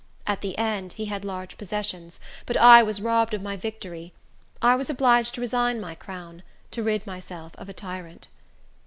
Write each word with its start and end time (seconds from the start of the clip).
At 0.25 0.41
the 0.41 0.57
end, 0.57 0.93
he 0.93 1.05
had 1.05 1.23
large 1.23 1.59
possessions; 1.59 2.19
but 2.47 2.57
I 2.57 2.81
was 2.81 2.99
robbed 3.03 3.35
of 3.35 3.43
my 3.43 3.55
victory; 3.55 4.13
I 4.59 4.73
was 4.73 4.89
obliged 4.89 5.35
to 5.35 5.41
resign 5.41 5.79
my 5.79 5.93
crown, 5.93 6.41
to 6.71 6.81
rid 6.81 7.05
myself 7.05 7.51
of 7.59 7.69
a 7.69 7.73
tyrant." 7.73 8.27